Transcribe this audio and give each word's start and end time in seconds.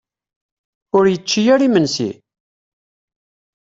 Ur 0.97 1.03
yečči 1.07 1.41
ara 1.53 1.65
imensi? 1.67 2.09